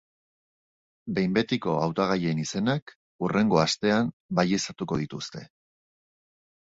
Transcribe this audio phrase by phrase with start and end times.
[1.17, 5.45] Behin betiko hautagaien izenak hurrengo astean baieztatuko dituzte.